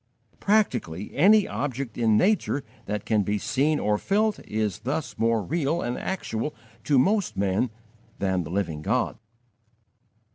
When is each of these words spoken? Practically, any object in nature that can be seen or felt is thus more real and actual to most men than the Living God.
Practically, 0.39 1.15
any 1.15 1.47
object 1.47 1.95
in 1.95 2.17
nature 2.17 2.63
that 2.87 3.05
can 3.05 3.21
be 3.21 3.37
seen 3.37 3.77
or 3.79 3.99
felt 3.99 4.39
is 4.47 4.79
thus 4.79 5.15
more 5.19 5.43
real 5.43 5.83
and 5.83 5.95
actual 5.95 6.55
to 6.85 6.97
most 6.97 7.37
men 7.37 7.69
than 8.17 8.41
the 8.43 8.49
Living 8.49 8.81
God. 8.81 9.19